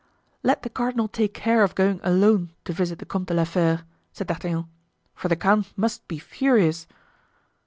[0.41, 3.83] "Let the cardinal take care of going alone to visit the Comte de la Fere,"
[4.11, 4.65] said D'Artagnan;
[5.13, 6.87] "for the count must be furious."